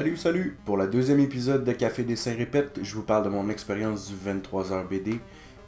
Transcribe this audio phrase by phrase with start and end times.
[0.00, 0.56] Salut, salut!
[0.64, 4.14] Pour le deuxième épisode de Café Dessin Répète, je vous parle de mon expérience du
[4.14, 5.20] 23h BD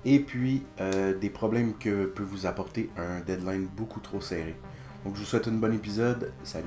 [0.06, 4.56] et puis euh, des problèmes que peut vous apporter un deadline beaucoup trop serré.
[5.04, 6.32] Donc je vous souhaite un bon épisode.
[6.44, 6.64] Salut!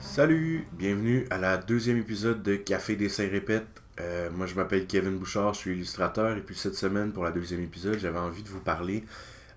[0.00, 0.66] Salut!
[0.72, 3.80] Bienvenue à la deuxième épisode de Café Dessin Répète.
[4.00, 7.30] Euh, moi je m'appelle Kevin Bouchard, je suis illustrateur et puis cette semaine pour la
[7.30, 9.04] deuxième épisode j'avais envie de vous parler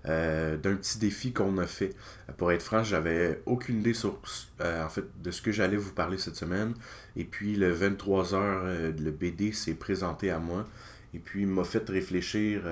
[0.06, 1.94] euh, d'un petit défi qu'on a fait.
[2.36, 4.20] Pour être franc, j'avais aucune idée sur
[4.60, 6.74] euh, en fait de ce que j'allais vous parler cette semaine.
[7.14, 10.66] Et puis le 23h, euh, le BD s'est présenté à moi.
[11.14, 12.62] Et puis m'a fait réfléchir.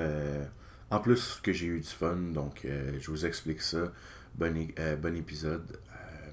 [0.90, 2.66] en plus que j'ai eu du fun, donc
[2.98, 3.92] je vous explique ça.
[4.34, 4.68] Bon,
[5.02, 5.78] bon épisode.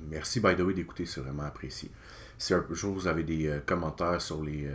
[0.09, 1.91] merci by the way d'écouter, c'est vraiment apprécié.
[2.37, 4.69] Si un jour vous avez des commentaires sur les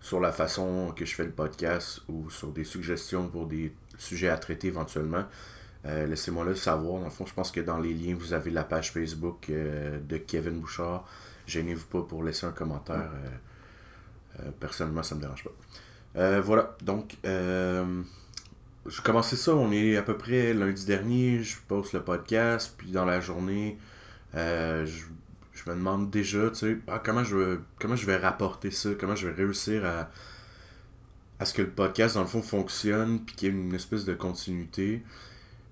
[0.00, 4.28] sur la façon que je fais le podcast ou sur des suggestions pour des sujets
[4.28, 5.24] à traiter éventuellement,
[5.86, 6.98] euh, laissez-moi le savoir.
[6.98, 9.98] Dans le fond, je pense que dans les liens, vous avez la page Facebook euh,
[10.00, 11.04] de Kevin Bouchard.
[11.46, 13.10] Gênez-vous pas pour laisser un commentaire.
[14.40, 16.40] Euh, personnellement, ça me dérange pas.
[16.40, 19.54] voilà, donc, je commençais ça.
[19.54, 21.42] On est à peu près lundi dernier.
[21.42, 22.74] Je poste le podcast.
[22.78, 23.78] Puis dans la journée,
[24.34, 25.04] je
[25.64, 29.14] je me demande déjà, tu sais, ah, comment, je comment je vais rapporter ça, comment
[29.14, 30.10] je vais réussir à,
[31.42, 34.04] à ce que le podcast, dans le fond, fonctionne, puis qu'il y ait une espèce
[34.04, 35.02] de continuité.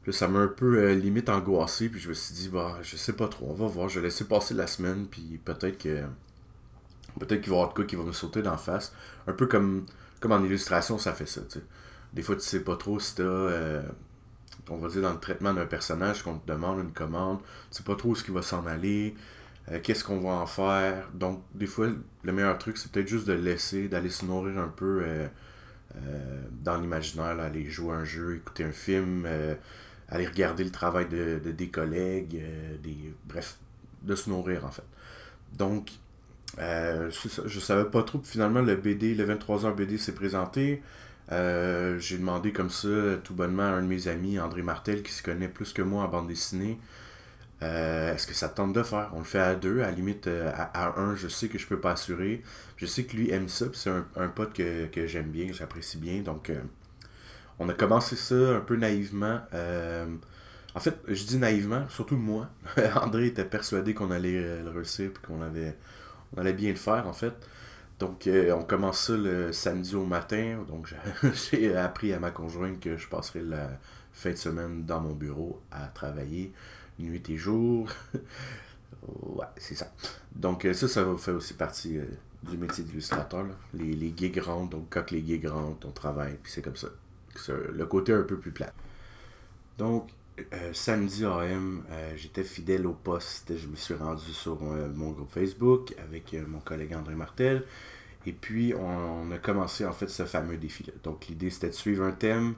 [0.03, 2.97] Puis ça m'a un peu euh, limite angoissé, puis je me suis dit, bah, je
[2.97, 6.03] sais pas trop, on va voir, je vais laisser passer la semaine, puis peut-être que.
[7.19, 8.93] Peut-être qu'il va y avoir de quoi qui va me sauter d'en face.
[9.27, 9.87] Un peu comme,
[10.21, 11.65] comme en illustration, ça fait ça, tu sais.
[12.13, 13.23] Des fois, tu sais pas trop si t'as.
[13.23, 13.83] Euh,
[14.69, 17.39] on va dire dans le traitement d'un personnage qu'on te demande une commande,
[17.71, 19.15] tu sais pas trop où ce qui va s'en aller.
[19.71, 21.09] Euh, qu'est-ce qu'on va en faire.
[21.15, 21.89] Donc, des fois,
[22.25, 25.03] le meilleur truc, c'est peut-être juste de laisser, d'aller se nourrir un peu
[25.95, 29.27] euh, euh, dans l'imaginaire, aller jouer un jeu, écouter un film,
[30.09, 32.43] aller regarder le travail de, des collègues,
[32.83, 33.59] des bref,
[34.03, 34.85] de se nourrir en fait.
[35.57, 35.91] Donc,
[36.59, 40.83] je savais pas trop, finalement, le BD, le 23h BD s'est présenté.
[41.31, 42.89] j'ai demandé comme ça,
[43.25, 46.05] tout bonnement, à un de mes amis, André Martel, qui se connaît plus que moi
[46.05, 46.79] en bande dessinée,
[47.63, 49.11] euh, est-ce que ça tente de faire?
[49.13, 51.67] On le fait à deux, à la limite euh, à, un, je sais que je
[51.67, 52.43] peux pas assurer.
[52.77, 56.23] Je sais que lui aime ça, c'est un, pote que, j'aime bien, que j'apprécie bien.
[56.23, 56.61] Donc euh,
[57.59, 59.41] on a commencé ça un peu naïvement.
[60.75, 62.49] en fait, je dis naïvement, surtout moi.
[63.03, 65.77] André était persuadé qu'on allait le réussir et qu'on avait
[66.35, 67.35] on allait bien le faire en fait.
[67.99, 70.65] Donc on commence ça le samedi au matin.
[70.67, 70.95] Donc
[71.51, 73.69] j'ai appris à ma conjointe que je passerai la
[74.15, 76.53] fin de semaine dans mon bureau à travailler
[77.01, 77.89] nuit et jour.
[79.09, 79.93] ouais, c'est ça.
[80.35, 82.05] Donc euh, ça, ça fait aussi partie euh,
[82.43, 83.47] du métier d'illustrateur.
[83.75, 86.89] Les, les gigs donc quand les gigs on travaille, puis c'est comme ça.
[87.49, 88.73] Le côté un peu plus plat.
[89.79, 90.11] Donc,
[90.53, 91.85] euh, samedi AM,
[92.17, 93.57] j'étais fidèle au poste.
[93.57, 97.65] Je me suis rendu sur mon groupe Facebook avec mon collègue André Martel.
[98.27, 100.93] Et puis, on, a commencé en fait ce fameux défi-là.
[101.03, 102.55] Donc, l'idée c'était de suivre un thème,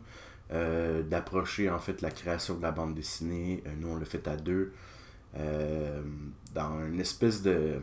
[0.52, 3.62] euh, d'approcher en fait la création de la bande dessinée.
[3.66, 4.72] Euh, nous, on l'a fait à deux.
[5.38, 6.02] Euh,
[6.54, 7.80] dans une espèce de,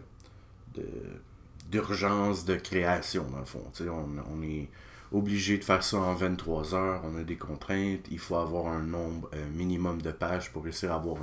[1.72, 3.64] d'urgence de, création, dans le fond.
[3.82, 4.70] On, on, est
[5.12, 8.84] obligé de faire ça en 23 heures, on a des contraintes, il faut avoir un
[8.84, 11.18] nombre minimum de pages pour réussir à avoir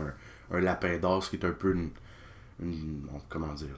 [0.50, 1.90] un, lapin d'or, ce qui est un peu une,
[3.28, 3.76] comment dire,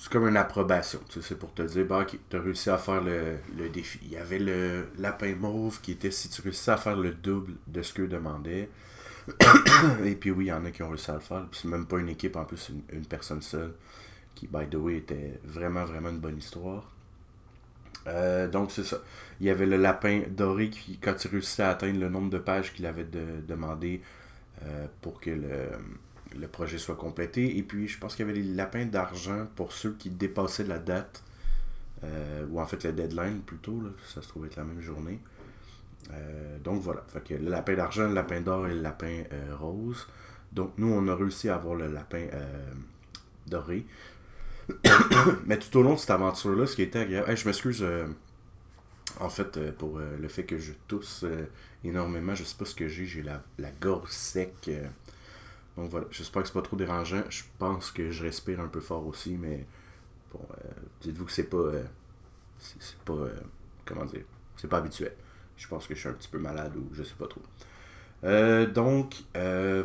[0.00, 0.98] c'est comme une approbation.
[1.20, 3.98] C'est pour te dire, bah, tu as réussi à faire le, défi.
[4.02, 7.52] Il y avait le lapin mauve qui était si tu réussis à faire le double
[7.66, 8.70] de ce qu'eux demandaient.
[10.06, 11.46] Et puis oui, il y en a qui ont réussi à le faire.
[11.52, 13.74] c'est même pas une équipe, en plus, une, personne seule.
[14.34, 16.90] Qui, by the way, était vraiment, vraiment une bonne histoire.
[18.06, 19.02] Euh, donc c'est ça.
[19.38, 22.38] Il y avait le lapin doré qui, quand tu réussis à atteindre le nombre de
[22.38, 24.00] pages qu'il avait demandé
[24.62, 25.68] euh, pour que le
[26.38, 27.56] le projet soit complété.
[27.58, 30.78] Et puis, je pense qu'il y avait les lapins d'argent pour ceux qui dépassaient la
[30.78, 31.22] date,
[32.04, 35.18] euh, ou en fait le deadline plutôt, ça se trouvait être la même journée.
[36.12, 39.54] Euh, donc voilà, fait que le lapin d'argent, le lapin d'or et le lapin euh,
[39.56, 40.08] rose.
[40.52, 42.26] Donc nous, on a réussi à avoir le lapin
[43.46, 43.86] doré.
[45.46, 47.86] Mais tout au long de cette aventure-là, ce qui était agréable, je m'excuse
[49.20, 51.24] en fait pour le fait que je tousse
[51.84, 54.70] énormément, je sais pas ce que j'ai, j'ai la, la gorge sec.
[55.80, 57.22] Donc voilà, j'espère que c'est pas trop dérangeant.
[57.30, 59.64] Je pense que je respire un peu fort aussi, mais
[60.30, 61.56] bon, euh, dites-vous que c'est pas.
[61.56, 61.84] Euh,
[62.58, 63.14] c'est pas.
[63.14, 63.40] Euh,
[63.86, 64.24] comment dire
[64.58, 65.14] C'est pas habituel.
[65.56, 67.40] Je pense que je suis un petit peu malade ou je sais pas trop.
[68.74, 69.14] donc,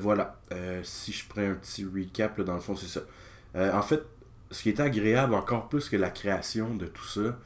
[0.01, 0.37] voilà.
[0.83, 3.01] si je prends un petit recap, dans le fond, c'est ça.
[3.55, 4.03] en fait,
[4.51, 7.39] ce qui était agréable encore plus que la création de tout ça,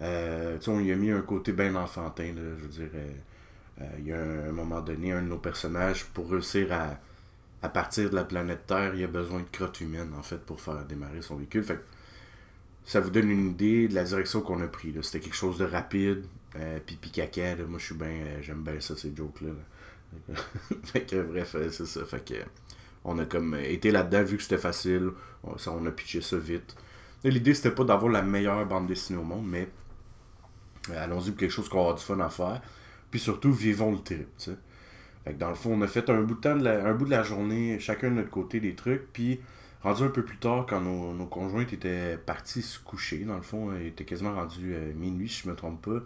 [0.00, 2.90] on y a mis un côté bien enfantin, je veux dire
[3.98, 6.98] il y a un, moment donné, un de nos personnages, pour réussir à,
[7.62, 10.60] à partir de la planète Terre, il a besoin de crottes humaines, en fait, pour
[10.60, 11.62] faire démarrer son véhicule.
[11.62, 11.80] Fait
[12.84, 14.94] ça vous donne une idée de la direction qu'on a pris.
[15.02, 16.24] C'était quelque chose de rapide,
[16.56, 17.56] euh, pipi caca.
[17.68, 19.50] moi, je suis bien, j'aime bien ça, ces jokes-là.
[20.84, 22.04] fait que, bref, c'est ça.
[22.04, 22.34] Fait que,
[23.04, 25.10] on a comme été là-dedans, vu que c'était facile.
[25.44, 26.74] On, on a pitché ça vite.
[27.22, 29.68] L'idée, c'était pas d'avoir la meilleure bande dessinée au monde, mais
[30.90, 32.62] euh, allons-y pour quelque chose qu'on avoir du fun à faire.
[33.10, 34.50] Puis surtout, vivons le trip, tu
[35.24, 37.04] Fait que dans le fond, on a fait un bout de temps, la, un bout
[37.04, 39.12] de la journée, chacun de notre côté, des trucs.
[39.12, 39.40] Puis,
[39.82, 43.42] rendu un peu plus tard, quand nos, nos conjointes étaient partis se coucher, dans le
[43.42, 46.00] fond, il était quasiment rendu euh, minuit, si je me trompe pas.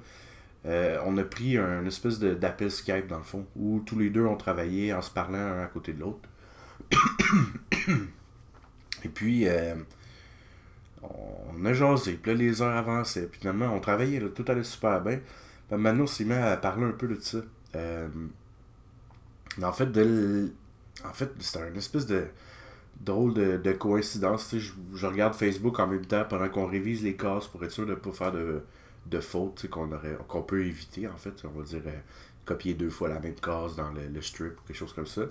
[0.66, 4.24] Euh, on a pris un espèce d'appel Skype, dans le fond, où tous les deux
[4.24, 6.28] ont travaillé en se parlant un à côté de l'autre.
[9.04, 9.46] Et puis,
[11.02, 15.02] on a jasé, puis là, les heures avançaient, puis finalement, on travaillait, tout allait super
[15.02, 15.20] bien.
[15.68, 17.38] Puis maintenant, on s'est mis à parler un peu de ça.
[19.58, 20.52] Euh, en fait, de,
[21.04, 22.26] en fait c'était une espèce de
[23.00, 24.56] drôle de, coïncidence.
[24.56, 27.86] Je, je, regarde Facebook en même temps pendant qu'on révise les cases pour être sûr
[27.86, 28.62] de ne pas faire de,
[29.06, 31.42] de fautes qu'on aurait qu'on peut éviter, en fait.
[31.44, 31.98] On va dire euh,
[32.44, 35.22] copier deux fois la même case dans le, strip ou quelque chose comme ça.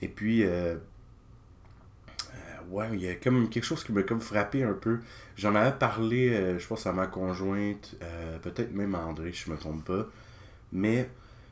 [0.00, 0.76] Et puis, euh,
[2.70, 5.00] ouais, il y a comme quelque chose qui m'a comme frappé un peu.
[5.36, 9.44] J'en avais parlé, euh, je pense, à ma conjointe, euh, peut-être même à André, si
[9.46, 10.06] je me trompe pas.
[10.72, 11.10] Mais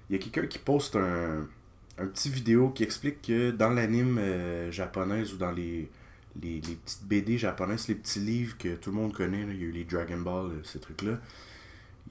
[0.08, 1.48] il y a quelqu'un qui poste un,
[1.98, 5.88] un petit vidéo qui explique que dans l'anime euh, japonaise ou dans les,
[6.42, 9.66] les, petites BD japonaises, les petits livres que tout le monde connaît, il y a
[9.66, 11.18] eu les Dragon Ball, ces trucs-là.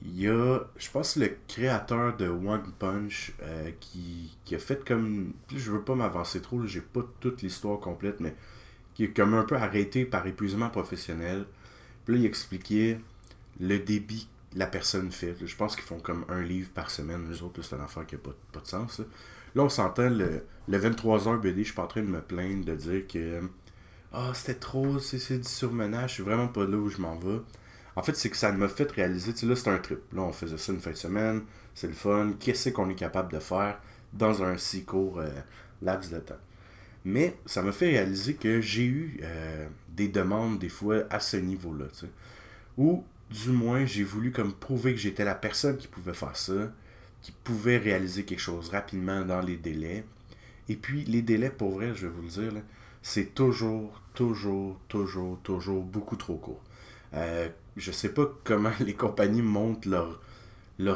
[0.04, 3.32] Il y a, je pense, le créateur de One Punch
[3.80, 5.32] qui, qui, a fait comme.
[5.54, 8.34] Je veux pas m'avancer trop, j'ai pas toute l'histoire complète, mais
[8.96, 11.44] qui est comme un peu arrêté par épuisement professionnel.
[12.04, 12.98] Puis là, il expliquait
[13.60, 15.36] le débit que la personne fait.
[15.44, 17.28] Je pense qu'ils font comme un livre par semaine.
[17.30, 19.02] Les autres, c'est une affaire qui n'a pas, pas, de sens.
[19.62, 22.74] On s'entend, le, le 23h BD, je suis pas en train de me plaindre de
[22.74, 23.42] dire que
[24.12, 27.40] ah, c'était trop, c'est du surmenage, je suis vraiment pas là où je m'en vais.
[27.96, 30.00] En fait, c'est que ça m'a fait réaliser, tu sais, là, c'est un trip.
[30.12, 31.42] Là, on faisait ça une fin de semaine,
[31.74, 32.32] c'est le fun.
[32.38, 33.80] Qu'est-ce qu'on est capable de faire
[34.12, 35.28] dans un si court euh,
[35.82, 36.38] laps de temps?
[37.04, 41.36] Mais ça m'a fait réaliser que j'ai eu euh, des demandes des fois à ce
[41.36, 41.86] niveau-là.
[42.78, 46.72] Ou du moins j'ai voulu comme prouver que j'étais la personne qui pouvait faire ça,
[47.26, 50.04] qui pouvait réaliser quelque chose rapidement dans les délais.
[50.68, 52.62] Et puis les délais, pour vrai, je vais vous le dire,
[53.02, 56.62] c'est toujours, toujours, toujours, toujours beaucoup trop court.
[57.14, 60.20] Euh, je sais pas comment les compagnies montent leur,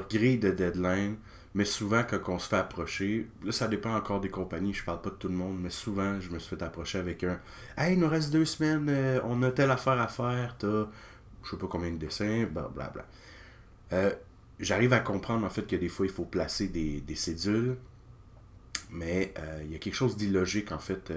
[0.08, 1.16] grille de deadline.
[1.54, 5.00] Mais souvent, quand on se fait approcher, là, ça dépend encore des compagnies, je parle
[5.00, 7.40] pas de tout le monde, mais souvent, je me suis fait approcher avec un
[7.76, 10.86] Hey, il nous reste deux semaines, euh, on a telle affaire à faire, t'as
[11.42, 12.92] je sais pas combien de dessins, blablabla.
[12.92, 13.04] Bla,
[13.94, 14.12] euh,
[14.60, 17.76] J'arrive à comprendre en fait que des fois, il faut placer des, des cédules,
[18.90, 21.12] mais euh, il y a quelque chose d'illogique en fait.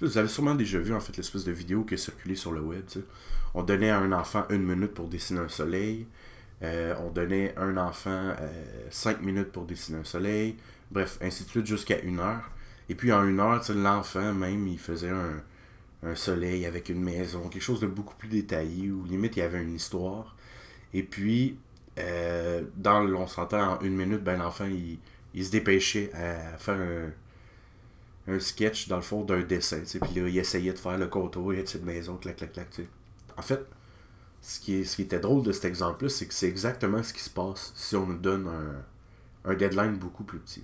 [0.00, 2.60] vous avez sûrement déjà vu en fait l'espèce de vidéo qui est circulée sur le
[2.60, 2.84] web.
[3.54, 6.06] On donnait à un enfant une minute pour dessiner un soleil.
[6.62, 8.34] Euh, on donnait un enfant
[8.90, 10.56] 5 euh, minutes pour dessiner un soleil.
[10.90, 12.50] Bref, ainsi de suite jusqu'à une heure.
[12.88, 15.42] Et puis en une heure, l'enfant même, il faisait un,
[16.14, 19.60] soleil avec une maison, quelque chose de beaucoup plus détaillé, où limite il y avait
[19.60, 20.36] une histoire.
[20.94, 21.58] Et puis,
[21.98, 26.78] euh, dans on s'entend en une minute, ben l'enfant il, se dépêchait à faire
[28.26, 29.80] un, sketch dans le fond d'un dessin.
[29.80, 32.68] Puis là, il essayait de faire le contour, il a une maison, clac, clac, clac.
[33.36, 33.60] En fait,
[34.42, 37.20] ce qui, ce qui était drôle de cet exemple-là, c'est que c'est exactement ce qui
[37.20, 38.50] se passe si on nous donne
[39.44, 40.62] un, deadline beaucoup plus petit.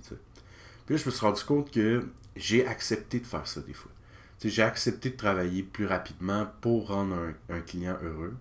[0.85, 3.91] Puis je me suis rendu compte que j'ai accepté de faire ça des fois.
[4.43, 7.15] J'ai accepté de travailler plus rapidement pour rendre
[7.49, 8.35] un, client heureux.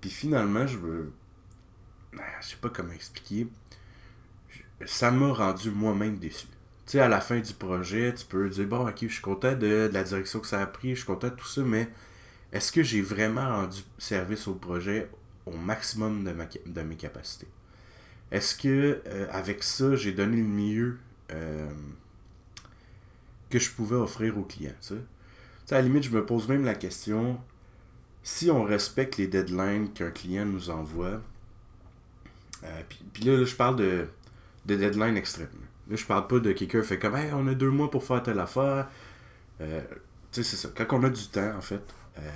[0.00, 1.12] Puis finalement, je veux.
[2.18, 3.46] Ah, je sais pas comment expliquer.
[4.86, 6.46] Ça m'a rendu moi-même déçu.
[6.86, 9.52] Tu sais, à la fin du projet, tu peux dire Bon, ok, je suis content
[9.52, 11.88] de, de la direction que ça a pris, je suis content de tout ça, mais
[12.52, 15.08] est-ce que j'ai vraiment rendu service au projet
[15.46, 17.48] au maximum de, mes capacités?
[18.30, 20.98] Est-ce que euh, avec ça, j'ai donné le mieux
[21.32, 21.70] euh,
[23.48, 24.72] que je pouvais offrir au client?
[25.70, 27.40] À la limite, je me pose même la question,
[28.22, 31.22] si on respecte les deadlines qu'un client nous envoie,
[32.64, 34.06] euh, puis là, je parle de,
[34.66, 35.48] de deadline extrême.
[35.88, 38.38] Là, je parle pas de quelqu'un fait comme on a deux mois pour faire telle
[38.38, 38.88] affaire.
[39.58, 39.64] tu
[40.30, 40.68] sais, c'est ça.
[40.74, 41.82] Quand on a du temps, en fait,
[42.18, 42.30] euh,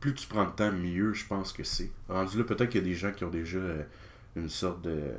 [0.00, 1.90] plus tu prends de temps, mieux je pense que c'est.
[2.08, 3.82] Rendu là, peut-être qu'il y a des gens qui ont déjà euh,
[4.36, 5.12] une sorte de,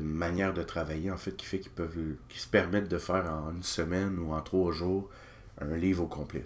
[0.00, 1.96] manière de travailler, en fait, qui fait qu'ils peuvent
[2.28, 5.08] qui se permettent de faire en une semaine ou en trois jours
[5.60, 6.44] un livre au complet.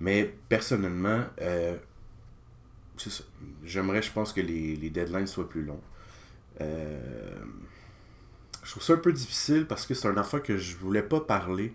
[0.00, 1.76] Mais personnellement, euh,
[3.64, 5.80] J'aimerais, je pense, que les, les, deadlines soient plus longs.
[6.60, 6.66] je
[8.70, 11.74] trouve ça un peu difficile parce que c'est un affaire que je voulais pas parler.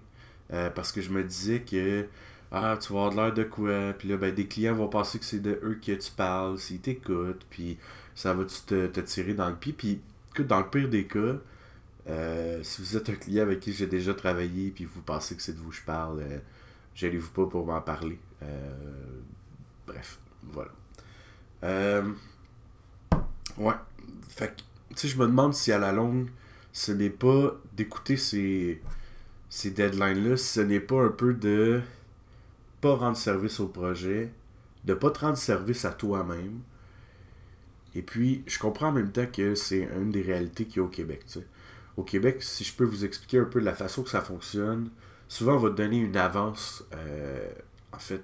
[0.53, 2.05] euh, parce que je me disais que
[2.51, 5.19] ah, tu vas avoir de l'air de quoi, puis là, ben, des clients vont penser
[5.19, 7.77] que c'est de eux que tu parles, s'ils t'écoutent, puis
[8.15, 9.73] ça va te, te tirer dans le pied.
[9.73, 10.01] Puis,
[10.31, 11.37] écoute, dans le pire des cas,
[12.07, 15.41] euh, si vous êtes un client avec qui j'ai déjà travaillé, puis vous pensez que
[15.41, 16.39] c'est de vous que je parle, euh,
[16.95, 18.19] gênez-vous pas pour m'en parler.
[18.43, 18.75] Euh,
[19.87, 20.71] bref, voilà.
[21.63, 22.03] Euh,
[23.57, 23.73] ouais,
[24.29, 26.29] fait que, tu sais, je me demande si à la longue,
[26.73, 28.81] ce n'est pas d'écouter ces,
[29.49, 31.81] ces deadlines-là, ce n'est pas un peu de
[32.81, 34.31] pas rendre service au projet,
[34.83, 36.59] de pas te rendre service à toi-même.
[37.95, 40.83] Et puis, je comprends en même temps que c'est une des réalités qu'il y a
[40.83, 41.23] au Québec.
[41.95, 44.89] Au Québec, si je peux vous expliquer un peu la façon que ça fonctionne,
[45.29, 47.49] souvent on va te donner une avance, euh,
[47.93, 48.21] en fait,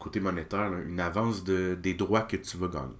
[0.00, 2.96] côté monétaire, une avance de, des droits que tu vas gagner.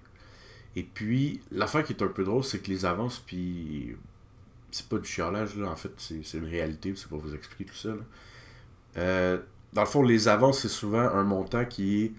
[0.75, 3.97] Et puis, l'affaire qui est un peu drôle, c'est que les avances, puis
[4.71, 7.75] c'est pas du chiolage, là, en fait, c'est une réalité, c'est pour vous expliquer tout
[7.75, 7.89] ça.
[7.89, 8.01] là.
[8.97, 9.37] Euh,
[9.73, 12.13] dans le fond, les avances, c'est souvent un montant qui est,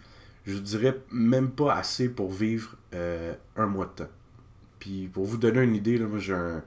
[0.46, 4.10] je dirais, même pas assez pour vivre euh, un mois de temps.
[4.78, 6.62] Puis, pour vous donner une idée, là, moi, j'ai un,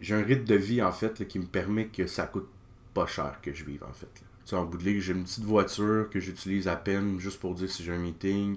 [0.00, 2.48] j'ai un rythme de vie, en fait, qui me permet que ça coûte
[2.94, 4.25] pas cher que je vive, en fait.
[4.54, 7.70] En bout de ligne, j'ai une petite voiture que j'utilise à peine juste pour dire
[7.70, 8.56] si j'ai un meeting.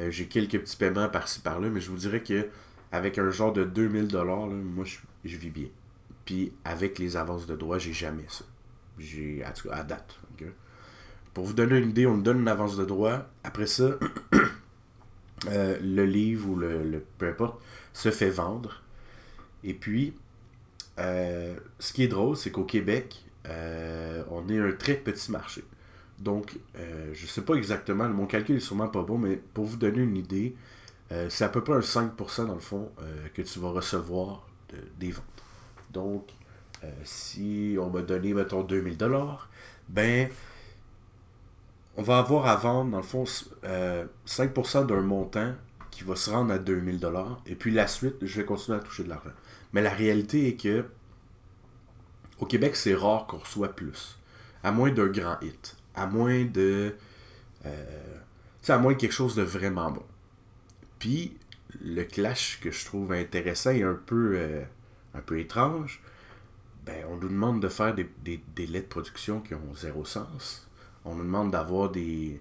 [0.00, 2.48] Euh, j'ai quelques petits paiements par-ci par-là, mais je vous dirais que
[2.92, 5.68] avec un genre de 2000 dollars, moi je, je vis bien.
[6.24, 8.44] Puis avec les avances de droit, j'ai jamais ça.
[8.98, 10.18] J'ai cas à date.
[11.34, 13.26] Pour vous donner une idée, on me donne une avance de droit.
[13.44, 13.98] Après ça,
[15.46, 17.60] euh, le livre ou le, le- peu importe
[17.92, 18.82] se fait vendre.
[19.64, 20.14] Et puis,
[20.98, 25.64] euh, ce qui est drôle, c'est qu'au Québec, euh, on est un très petit marché.
[26.18, 29.76] Donc, euh, je sais pas exactement, mon calcul est sûrement pas bon, mais pour vous
[29.76, 30.56] donner une idée,
[31.12, 32.90] euh, c'est à peu près un 5% dans le fond
[33.34, 35.24] que tu vas recevoir de- des ventes.
[35.92, 36.28] Donc,
[37.04, 39.48] si on m'a donné, mettons, 2000$,
[39.88, 40.28] ben,
[41.96, 45.52] on va avoir à vendre, dans le fond, s- euh, 5% d'un montant
[45.90, 49.04] qui va se rendre à 2000$, et puis la suite, je vais continuer à toucher
[49.04, 49.30] de l'argent.
[49.72, 50.84] Mais la réalité est que,
[52.38, 54.18] au Québec, c'est rare qu'on reçoit plus.
[54.62, 55.76] À moins d'un grand hit.
[55.94, 56.94] À moins de.
[57.66, 58.18] euh,
[58.68, 60.02] à moins de quelque chose de vraiment bon.
[60.98, 61.36] Puis,
[61.82, 64.62] le clash que je trouve intéressant et un peu, euh,
[65.14, 66.02] un peu étrange,
[66.84, 70.68] ben, on nous demande de faire des, des délais de production qui ont zéro sens.
[71.04, 72.40] On nous demande d'avoir des.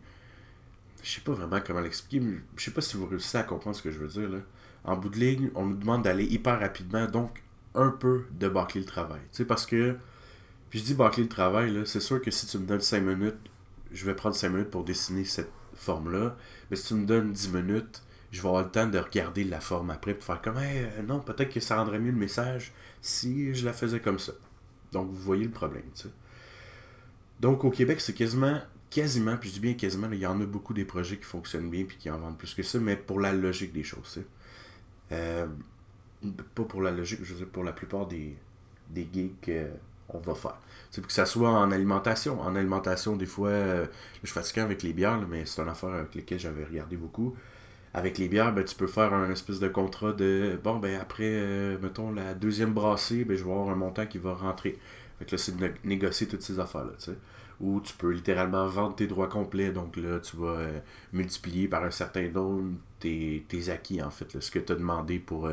[1.04, 3.76] Je sais pas vraiment comment l'expliquer, mais je sais pas si vous réussissez à comprendre
[3.76, 4.30] ce que je veux dire.
[4.30, 4.40] Là.
[4.84, 7.42] En bout de ligne, on nous demande d'aller hyper rapidement, donc
[7.78, 9.22] un peu de bâcler le travail.
[9.32, 9.96] Tu sais, parce que.
[10.70, 13.38] Puis je dis bâcler le travail, c'est sûr que si tu me donnes 5 minutes,
[13.94, 16.36] je vais prendre 5 minutes pour dessiner cette forme-là.
[16.70, 19.62] Mais si tu me donnes 10 minutes, je vais avoir le temps de regarder la
[19.62, 23.54] forme après pour faire comme euh, non, peut-être que ça rendrait mieux le message si
[23.56, 24.34] je la faisais comme ça.
[24.92, 26.10] Donc vous voyez le problème, tu sais.
[27.40, 30.46] Donc au Québec, c'est quasiment, quasiment, puis je dis bien quasiment, il y en a
[30.46, 33.20] beaucoup des projets qui fonctionnent bien puis qui en vendent plus que ça, mais pour
[33.20, 34.26] la logique des choses, tu sais.
[35.14, 35.48] Euh,
[36.56, 38.36] pas pour la logique, je veux dire pour la plupart des,
[38.90, 39.34] des gigs
[40.08, 40.58] qu'on va faire.
[40.92, 42.40] C'est que ça soit en alimentation.
[42.42, 43.86] En alimentation, des fois, euh,
[44.24, 47.36] je suis fatigué avec les bières, mais c'est une affaire avec laquelle j'avais regardé beaucoup.
[47.94, 51.24] Avec les bières, ben, tu peux faire un espèce de contrat de bon ben après,
[51.26, 54.78] euh, mettons, la deuxième brassée, ben, je vais avoir un montant qui va rentrer.
[55.20, 57.18] Fait que là, c'est de né- négocier toutes ces affaires-là, tu sais.
[57.60, 60.80] Ou tu peux littéralement vendre tes droits complets, donc là, tu vas euh,
[61.14, 65.20] multiplier par un certain nombre tes, tes acquis, en fait, ce que tu as demandé
[65.20, 65.48] pour,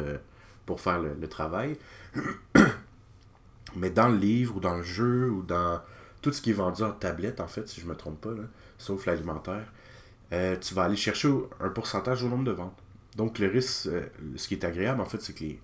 [0.67, 1.77] pour faire le, travail.
[3.77, 5.81] Mais dans le livre ou dans le jeu ou dans
[6.23, 8.31] tout ce qui est vendu en tablette, en fait, si je me trompe pas,
[8.79, 9.67] sauf l'alimentaire,
[10.33, 11.29] euh, tu vas aller chercher
[11.61, 12.79] un pourcentage au nombre de ventes.
[13.17, 14.07] Donc le risque, euh,
[14.37, 15.61] ce qui est agréable, en fait, c'est que les,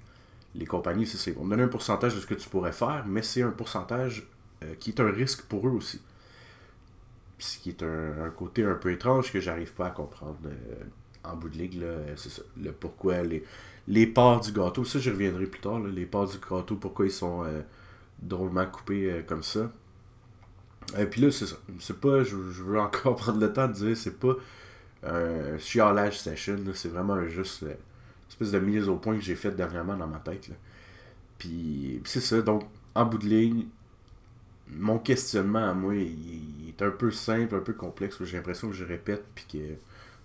[0.54, 3.22] les compagnies, c'est vont te donner un pourcentage de ce que tu pourrais faire, mais
[3.22, 4.26] c'est un pourcentage
[4.62, 6.00] euh, qui est un risque pour eux aussi.
[7.38, 10.36] Ce qui est un, côté un peu étrange que j'arrive pas à comprendre
[11.24, 13.44] en bout de ligue, là, c'est ça, le pourquoi les,
[13.90, 17.10] les parts du gâteau, ça j'y reviendrai plus tard, les parts du gâteau, pourquoi ils
[17.10, 17.60] sont euh,
[18.22, 19.68] drôlement coupés euh, comme ça.
[20.96, 21.56] Et puis là, c'est ça.
[21.80, 24.34] C'est pas, je, je veux encore prendre le temps de dire, c'est pas
[25.02, 27.74] un chialage session, c'est vraiment juste euh,
[28.28, 30.50] espèce de mise au point que j'ai fait dernièrement dans ma tête.
[31.38, 32.62] Puis c'est ça, donc
[32.94, 33.66] en bout de ligne,
[34.68, 38.68] mon questionnement à moi, il, il est un peu simple, un peu complexe, j'ai l'impression
[38.68, 39.58] que je répète, puis que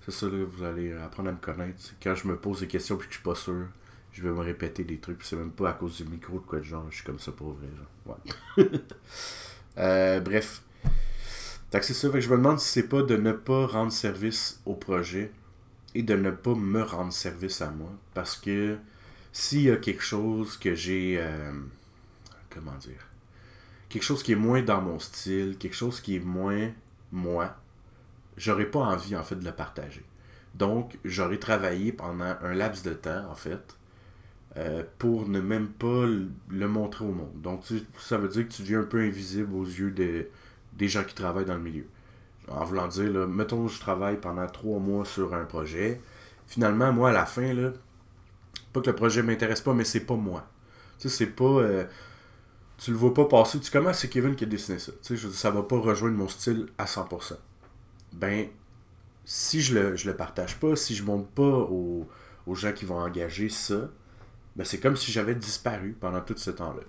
[0.05, 1.79] c'est ça, là, vous allez apprendre à me connaître.
[2.01, 3.67] Quand je me pose des questions puis que je suis pas sûr,
[4.13, 6.59] je vais me répéter des trucs, c'est même pas à cause du micro de quoi
[6.59, 8.17] de genre, je suis comme ça pour vrai, genre.
[8.57, 8.65] Ouais.
[9.77, 10.61] Euh, bref.
[11.71, 13.91] Que c'est ça, fait que je me demande si c'est pas de ne pas rendre
[13.91, 15.31] service au projet
[15.93, 17.91] et de ne pas me rendre service à moi.
[18.13, 18.77] Parce que
[19.33, 21.17] s'il y a quelque chose que j'ai.
[21.19, 21.51] euh,
[22.49, 23.05] comment dire,
[23.89, 26.71] quelque chose qui est moins dans mon style, quelque chose qui est moins
[27.11, 27.57] moi,
[28.37, 30.03] j'aurais pas envie en fait de le partager.
[30.55, 33.75] Donc, j'aurais travaillé pendant un laps de temps, en fait,
[34.57, 37.41] euh, pour ne même pas le montrer au monde.
[37.41, 37.63] Donc,
[37.99, 41.45] ça veut dire que tu deviens un peu invisible aux yeux des gens qui travaillent
[41.45, 41.85] dans le milieu.
[42.47, 45.99] En voulant dire, là, mettons, je travaille pendant trois mois sur un projet.
[46.47, 47.71] Finalement, moi, à la fin, là,
[48.71, 50.47] pas que le projet m'intéresse pas, mais c'est pas moi.
[50.99, 51.43] Tu sais, c'est pas.
[51.45, 51.85] Euh,
[52.77, 53.59] tu le vois pas passer.
[53.59, 54.91] Tu comment c'est Kevin qui a dessiné ça.
[54.91, 57.33] Tu sais, je ça va pas rejoindre mon style à 100%.
[58.15, 58.47] Ben,
[59.25, 62.07] si je le, je le partage pas, si je montre pas aux,
[62.53, 63.89] gens qui vont engager ça,
[64.55, 66.83] ben c'est comme si j'avais disparu pendant tout ce temps-là.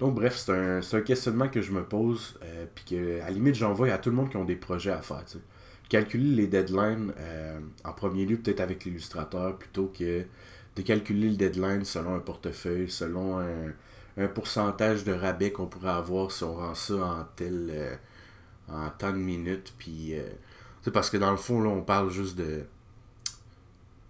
[0.00, 3.54] Donc bref, c'est un, questionnement que je me pose, euh, puis que à la limite
[3.54, 5.24] j'envoie à tout le monde qui ont des projets à faire.
[5.88, 10.24] Calculer les deadlines euh, en premier lieu peut-être avec l'illustrateur plutôt que
[10.76, 16.30] de calculer le deadline selon un portefeuille, selon un, pourcentage de rabais qu'on pourrait avoir
[16.30, 17.96] si on rend ça en tel euh,
[18.68, 19.74] en tant de minutes.
[19.78, 20.14] Puis
[20.82, 22.64] c'est parce que dans le fond, là, on parle juste de,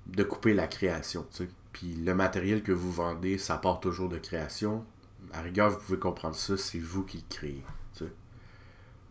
[0.07, 1.27] de couper la création.
[1.73, 4.85] Puis le matériel que vous vendez, ça part toujours de création.
[5.33, 7.65] À rigueur, vous pouvez comprendre ça, c'est vous qui le créez.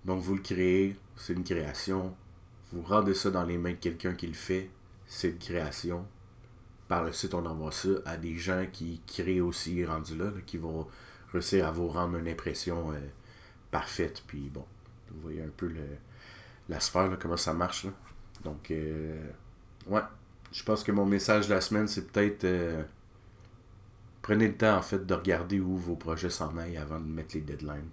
[0.06, 2.14] Donc vous le créez, c'est une création.
[2.72, 4.70] Vous rendez ça dans les mains de quelqu'un qui le fait,
[5.06, 6.06] c'est une création.
[6.88, 10.58] Par le site, on envoie ça à des gens qui créent aussi rendu là, qui
[10.58, 10.88] vont
[11.32, 13.00] réussir à vous rendre une impression euh,
[13.72, 14.24] parfaite.
[14.28, 14.66] Puis bon,
[15.14, 15.72] vous voyez un peu
[16.70, 17.88] la sphère, comment ça marche.
[18.44, 19.22] Donc, euh,
[19.88, 20.02] ouais,
[20.52, 22.84] je pense que mon message de la semaine, c'est peut-être euh,
[24.22, 27.36] prenez le temps en fait de regarder où vos projets s'en aillent avant de mettre
[27.36, 27.90] les deadlines.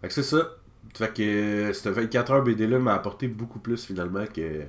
[0.00, 0.50] Fait que c'est ça.
[0.94, 4.64] Fait que cette 24 heures BD là m'a apporté beaucoup plus finalement que,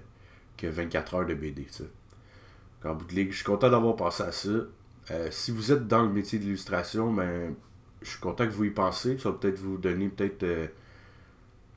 [0.57, 1.67] que 24 heures de BD.
[2.83, 4.49] En bout de ligue, je suis content d'avoir pensé à ça.
[5.11, 7.53] Euh, si vous êtes dans le métier de l'illustration, ben,
[8.01, 9.17] je suis content que vous y pensez.
[9.17, 10.43] Ça va peut-être vous donner peut-être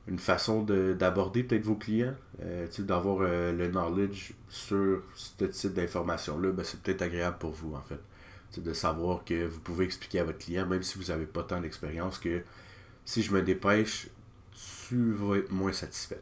[0.07, 6.51] une façon d'aborder peut-être vos clients, euh, d'avoir euh, le knowledge sur ce type d'information-là,
[6.51, 7.99] ben, c'est peut-être agréable pour vous en fait.
[8.59, 11.61] de savoir que vous pouvez expliquer à votre client, même si vous n'avez pas tant
[11.61, 12.41] d'expérience, que
[13.05, 14.07] si je me dépêche,
[14.87, 16.21] tu vas être moins satisfait.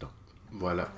[0.00, 0.10] Donc,
[0.50, 0.92] voilà.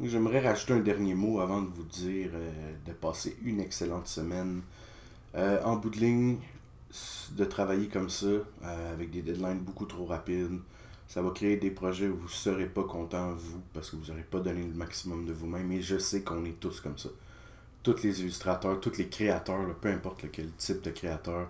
[0.00, 4.62] J'aimerais rajouter un dernier mot avant de vous dire euh, de passer une excellente semaine.
[5.34, 6.36] Euh, en bout de ligne,
[7.32, 10.60] de travailler comme ça, euh, avec des deadlines beaucoup trop rapides,
[11.08, 14.12] ça va créer des projets où vous ne serez pas content, vous, parce que vous
[14.12, 15.72] n'aurez pas donné le maximum de vous-même.
[15.72, 17.08] Et je sais qu'on est tous comme ça.
[17.82, 21.48] Tous les illustrateurs, tous les créateurs, peu importe quel type de créateur,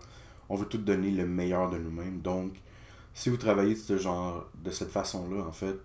[0.48, 2.20] on veut tous donner le meilleur de nous-mêmes.
[2.22, 2.54] Donc,
[3.12, 5.76] si vous travaillez de ce genre, de cette façon-là, en fait,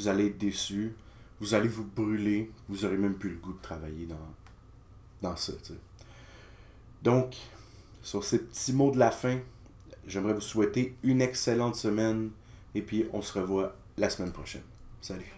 [0.00, 0.96] vous allez être déçu
[1.40, 4.34] vous allez vous brûler, vous aurez même plus le goût de travailler dans,
[5.22, 5.52] dans ça.
[7.02, 7.36] Donc,
[8.02, 9.38] sur ces petits mots de la fin,
[10.06, 12.30] j'aimerais vous souhaiter une excellente semaine
[12.74, 14.62] et puis on se revoit la semaine prochaine.
[15.00, 15.32] Salut.